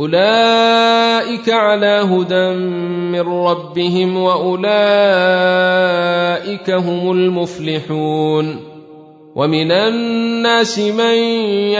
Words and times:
اولئك 0.00 1.50
على 1.50 2.06
هدى 2.10 2.48
من 3.12 3.20
ربهم 3.20 4.16
واولئك 4.16 4.60
هم 6.70 7.10
المفلحون 7.10 8.74
ومن 9.34 9.72
الناس 9.72 10.78
من 10.78 11.14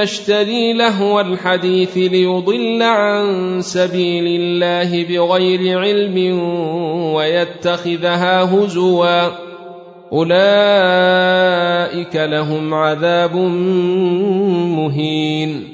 يشتري 0.02 0.72
لهو 0.72 1.20
الحديث 1.20 1.96
ليضل 1.96 2.82
عن 2.82 3.56
سبيل 3.60 4.40
الله 4.40 5.04
بغير 5.04 5.78
علم 5.78 6.38
ويتخذها 7.14 8.42
هزوا 8.42 9.28
اولئك 10.12 12.16
لهم 12.16 12.74
عذاب 12.74 13.36
مهين 14.76 15.73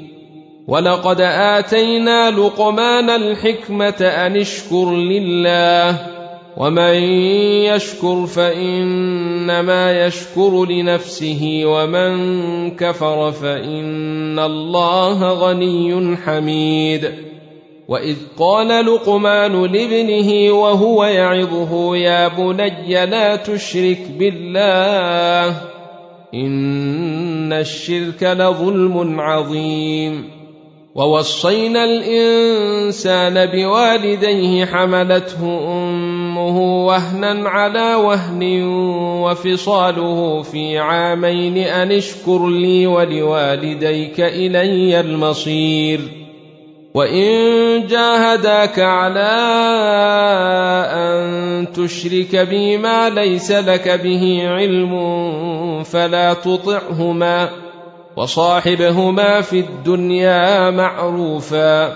ولقد 0.67 1.21
اتينا 1.21 2.31
لقمان 2.31 3.09
الحكمه 3.09 4.01
ان 4.01 4.35
اشكر 4.37 4.91
لله 4.91 5.99
ومن 6.57 6.93
يشكر 7.65 8.25
فانما 8.25 10.05
يشكر 10.05 10.65
لنفسه 10.65 11.61
ومن 11.65 12.11
كفر 12.75 13.31
فان 13.31 14.39
الله 14.39 15.29
غني 15.29 16.17
حميد 16.17 17.11
واذ 17.87 18.15
قال 18.39 18.85
لقمان 18.85 19.51
لابنه 19.61 20.53
وهو 20.53 21.03
يعظه 21.03 21.95
يا 21.95 22.27
بني 22.27 23.05
لا 23.05 23.35
تشرك 23.35 24.01
بالله 24.19 25.61
ان 26.33 27.53
الشرك 27.53 28.23
لظلم 28.23 29.19
عظيم 29.19 30.40
ووصينا 30.95 31.83
الإنسان 31.83 33.45
بوالديه 33.45 34.65
حملته 34.65 35.43
أمه 35.67 36.85
وهنا 36.85 37.49
على 37.49 37.95
وهن 37.95 38.63
وفصاله 39.23 40.41
في 40.41 40.77
عامين 40.77 41.57
أن 41.57 41.91
اشكر 41.91 42.47
لي 42.47 42.87
ولوالديك 42.87 44.19
إلي 44.19 44.99
المصير. 44.99 45.99
وإن 46.93 47.87
جاهداك 47.87 48.79
على 48.79 49.31
أن 50.91 51.67
تشرك 51.73 52.35
بي 52.35 52.77
ما 52.77 53.09
ليس 53.09 53.51
لك 53.51 53.89
به 54.03 54.41
علم 54.47 54.93
فلا 55.83 56.33
تطعهما. 56.33 57.70
وصاحبهما 58.21 59.41
في 59.41 59.59
الدنيا 59.59 60.69
معروفا 60.69 61.95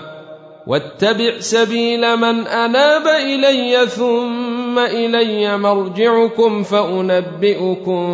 واتبع 0.66 1.38
سبيل 1.38 2.16
من 2.16 2.46
أناب 2.46 3.06
إلي 3.06 3.86
ثم 3.86 4.78
إلي 4.78 5.58
مرجعكم 5.58 6.62
فأنبئكم 6.62 8.06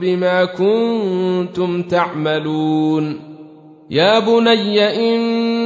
بما 0.00 0.44
كنتم 0.44 1.82
تعملون. 1.82 3.20
يا 3.90 4.18
بني 4.18 4.88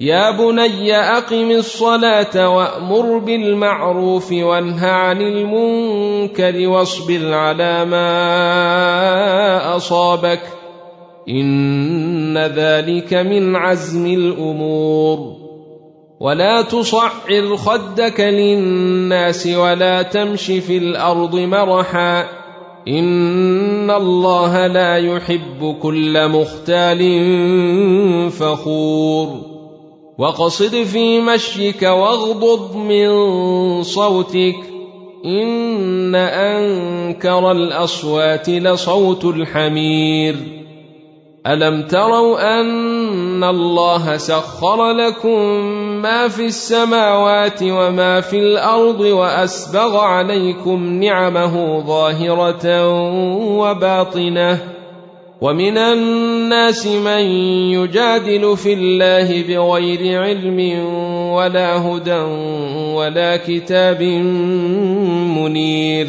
يا 0.00 0.30
بني 0.30 0.96
أقم 0.96 1.50
الصلاة 1.50 2.48
وأمر 2.56 3.18
بالمعروف 3.18 4.32
وانه 4.32 4.86
عن 4.86 5.22
المنكر 5.22 6.68
واصبر 6.68 7.32
على 7.32 7.84
ما 7.84 8.16
أصابك 9.76 10.40
إن 11.28 12.38
ذلك 12.38 13.14
من 13.14 13.56
عزم 13.56 14.06
الأمور. 14.06 15.36
ولا 16.20 16.62
تصعر 16.62 17.56
خدك 17.56 18.20
للناس 18.20 19.46
ولا 19.46 20.02
تمش 20.02 20.44
في 20.46 20.78
الأرض 20.78 21.34
مرحا. 21.36 22.24
إن 22.88 23.90
الله 23.90 24.66
لا 24.66 24.96
يحب 24.96 25.76
كل 25.82 26.28
مختال 26.28 27.20
فخور. 28.30 29.57
واقصد 30.18 30.82
في 30.82 31.20
مشيك 31.20 31.82
واغضض 31.82 32.76
من 32.76 33.08
صوتك. 33.82 34.56
إن 35.24 36.14
أنكر 36.14 37.52
الأصوات 37.52 38.48
لصوت 38.48 39.24
الحمير. 39.24 40.36
ألم 41.46 41.82
تروا 41.82 42.60
أن 42.60 43.44
الله 43.44 44.16
سخر 44.16 44.90
لكم 44.90 45.40
ما 46.02 46.28
في 46.28 46.46
السماوات 46.46 47.62
وما 47.62 48.20
في 48.20 48.38
الأرض 48.38 49.00
وأسبغ 49.00 49.98
عليكم 49.98 51.02
نعمه 51.02 51.84
ظاهرة 51.86 52.88
وباطنة. 53.58 54.77
ومن 55.40 55.78
الناس 55.78 56.86
من 56.86 57.20
يجادل 57.70 58.56
في 58.56 58.72
الله 58.72 59.42
بغير 59.42 60.22
علم 60.22 60.86
ولا 61.32 61.76
هدى 61.76 62.20
ولا 62.94 63.36
كتاب 63.36 64.02
منير. 65.38 66.06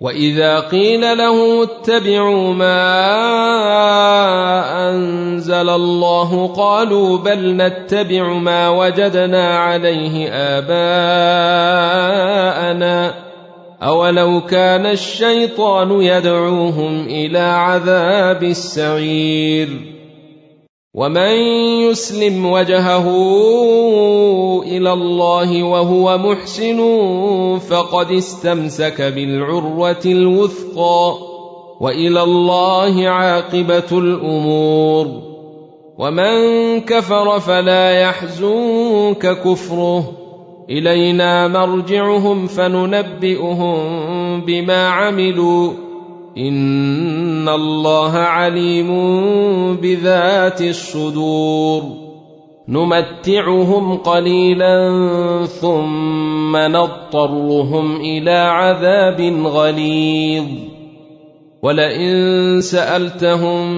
وإذا 0.00 0.60
قيل 0.60 1.00
له 1.00 1.62
اتبعوا 1.62 2.54
ما 2.54 2.80
أنزل 4.90 5.68
الله 5.68 6.46
قالوا 6.46 7.18
بل 7.18 7.56
نتبع 7.56 8.32
ما 8.32 8.68
وجدنا 8.68 9.58
عليه 9.58 10.28
آباءنا. 10.32 11.30
اولو 13.82 14.40
كان 14.40 14.86
الشيطان 14.86 16.02
يدعوهم 16.02 17.06
إلى 17.06 17.38
عذاب 17.38 18.42
السعير 18.42 19.68
ومن 20.94 21.36
يسلم 21.88 22.46
وجهه 22.46 23.08
إلى 24.62 24.92
الله 24.92 25.62
وهو 25.62 26.18
محسن 26.18 26.78
فقد 27.58 28.10
استمسك 28.10 29.02
بالعروه 29.02 30.02
الوثقى 30.06 31.14
والى 31.80 32.22
الله 32.22 33.08
عاقبه 33.08 33.98
الأمور 33.98 35.06
ومن 35.98 36.34
كفر 36.80 37.40
فلا 37.40 38.00
يحزنك 38.00 39.40
كفره 39.44 40.19
إلينا 40.70 41.48
مرجعهم 41.48 42.46
فننبئهم 42.46 43.76
بما 44.40 44.88
عملوا. 44.88 45.72
إن 46.38 47.48
الله 47.48 48.12
عليم 48.12 48.90
بذات 49.76 50.62
الصدور. 50.62 51.82
نمتعهم 52.68 53.96
قليلا 53.96 54.90
ثم 55.46 56.56
نضطرهم 56.56 57.96
إلى 57.96 58.36
عذاب 58.36 59.20
غليظ. 59.46 60.44
ولئن 61.62 62.60
سألتهم 62.60 63.70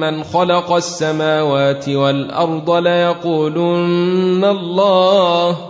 من 0.00 0.22
خلق 0.22 0.72
السماوات 0.72 1.88
والأرض 1.88 2.70
ليقولن 2.70 4.44
الله 4.44 5.69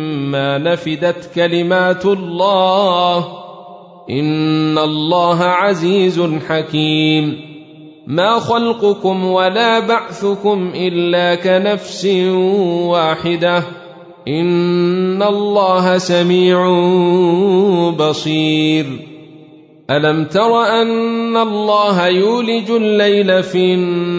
ما 0.31 0.57
نفدت 0.57 1.31
كلمات 1.35 2.05
الله. 2.05 3.17
إن 4.09 4.77
الله 4.77 5.43
عزيز 5.43 6.21
حكيم. 6.47 7.51
ما 8.07 8.39
خلقكم 8.39 9.25
ولا 9.25 9.79
بعثكم 9.79 10.71
إلا 10.75 11.35
كنفس 11.35 12.05
واحدة. 12.85 13.63
إن 14.27 15.23
الله 15.23 15.97
سميع 15.97 16.69
بصير. 17.89 18.85
ألم 19.89 20.25
تر 20.25 20.63
أن 20.81 21.37
الله 21.37 22.07
يولج 22.07 22.71
الليل 22.71 23.43
في 23.43 23.73
النهار 23.73 24.10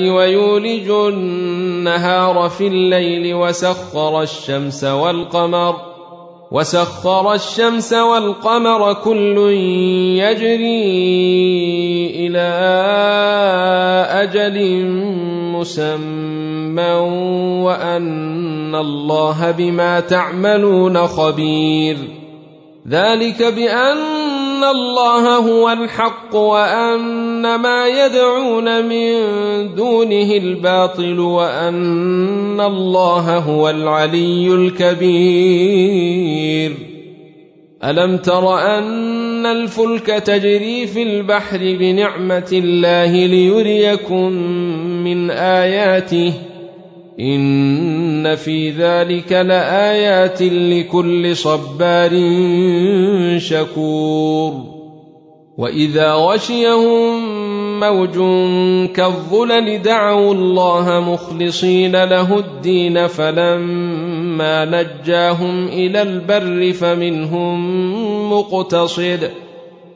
ويولج 0.00 0.90
النهار 0.90 2.48
في 2.48 2.66
الليل 2.66 3.34
وسخر 3.34 4.22
الشمس 4.22 4.84
والقمر 4.84 5.92
وسخر 6.50 7.32
الشمس 7.32 7.92
والقمر 7.92 8.92
كل 8.92 9.38
يجري 10.18 10.86
إلى 12.26 12.48
أجل 14.10 14.86
مسمى 15.56 16.92
وأن 17.64 18.74
الله 18.74 19.50
بما 19.50 20.00
تعملون 20.00 21.06
خبير. 21.06 21.96
ذلك 22.88 23.42
الله 24.64 25.36
هو 25.36 25.70
الحق 25.72 26.34
وان 26.34 27.54
ما 27.54 27.88
يدعون 27.88 28.84
من 28.84 29.14
دونه 29.74 30.36
الباطل 30.36 31.20
وان 31.20 32.60
الله 32.60 33.38
هو 33.38 33.70
العلي 33.70 34.54
الكبير 34.54 35.92
الم 37.84 38.16
تر 38.16 38.58
ان 38.58 39.46
الفلك 39.46 40.06
تجري 40.06 40.86
في 40.86 41.02
البحر 41.02 41.58
بنعمه 41.58 42.48
الله 42.52 43.26
ليريكم 43.26 44.32
من 45.04 45.30
اياته 45.30 46.32
ان 47.20 48.36
في 48.36 48.70
ذلك 48.70 49.32
لايات 49.32 50.42
لكل 50.42 51.36
صبار 51.36 52.10
شكور 53.38 54.54
واذا 55.58 56.12
غشيهم 56.12 57.42
موج 57.80 58.14
كالظلل 58.92 59.82
دعوا 59.82 60.34
الله 60.34 61.00
مخلصين 61.00 62.04
له 62.04 62.38
الدين 62.38 63.06
فلما 63.06 64.64
نجاهم 64.64 65.68
إلى 65.68 66.02
البر 66.02 66.72
فمنهم 66.72 68.32
مقتصد 68.32 69.30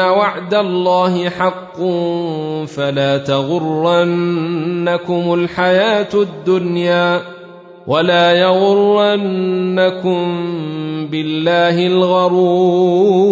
وعد 0.00 0.54
الله 0.54 1.28
حق 1.28 1.76
فلا 2.66 3.18
تغرنكم 3.18 4.54
الحياة 5.34 6.08
الدنيا 6.14 7.22
ولا 7.86 8.32
يغرنكم 8.32 10.20
بالله 11.10 11.86
الغرور. 11.86 13.30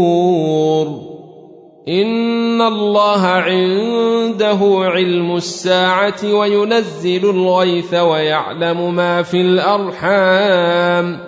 إن 1.88 2.62
الله 2.62 3.26
عنده 3.26 4.58
علم 4.62 5.36
الساعة 5.36 6.34
وينزل 6.34 7.30
الغيث 7.30 7.94
ويعلم 7.94 8.94
ما 8.94 9.22
في 9.22 9.40
الأرحام. 9.40 11.27